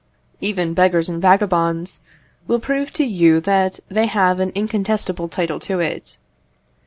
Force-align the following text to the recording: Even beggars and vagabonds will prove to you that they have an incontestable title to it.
Even 0.39 0.73
beggars 0.73 1.09
and 1.09 1.21
vagabonds 1.21 1.99
will 2.47 2.59
prove 2.59 2.91
to 2.93 3.03
you 3.03 3.39
that 3.41 3.79
they 3.87 4.07
have 4.07 4.39
an 4.39 4.51
incontestable 4.55 5.27
title 5.29 5.59
to 5.59 5.79
it. 5.79 6.17